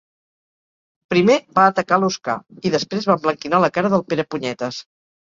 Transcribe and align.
Primer 1.13 1.35
va 1.59 1.65
atacar 1.71 1.99
l'Oskar 1.99 2.37
i 2.69 2.71
després 2.75 3.05
va 3.11 3.17
emblanquinar 3.19 3.59
la 3.65 3.69
cara 3.77 3.91
del 3.95 4.03
Perepunyetes. 4.15 4.81